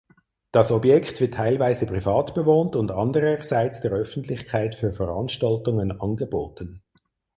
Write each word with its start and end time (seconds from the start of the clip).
Das 0.51 0.71
Objekt 0.71 1.21
wird 1.21 1.35
teilweise 1.35 1.85
privat 1.85 2.33
bewohnt 2.33 2.75
und 2.75 2.89
andererseits 2.89 3.81
der 3.81 3.91
Öffentlichkeit 3.91 4.73
für 4.73 4.93
Veranstaltungen 4.93 5.91
angeboten. 5.91 6.81